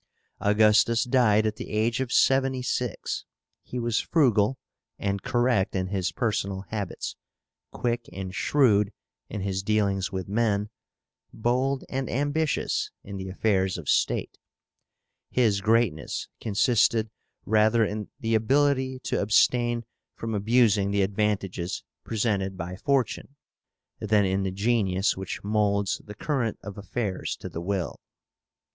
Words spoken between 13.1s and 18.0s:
the affairs of state. His greatness consisted rather